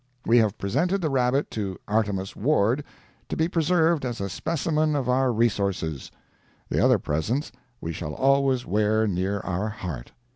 [0.25, 2.83] We have presented the rabbit to Artemus Ward,
[3.29, 6.09] to be preserved as a specimen of our resources;
[6.69, 10.11] the other presents we shall always wear near our heart.